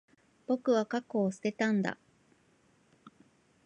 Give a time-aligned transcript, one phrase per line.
[0.47, 1.99] 僕は、過去を捨てたんだ。